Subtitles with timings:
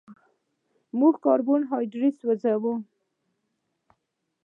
[0.99, 2.73] موږ کاربوهایډریټ سوځوو